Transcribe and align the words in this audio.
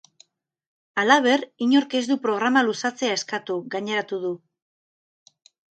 Halaber, 1.01 1.35
inork 1.67 1.95
ez 2.01 2.03
du 2.13 2.19
programa 2.25 2.65
luzatzea 2.71 3.21
eskatu, 3.21 3.61
gaineratu 3.79 4.25
du. 4.27 4.37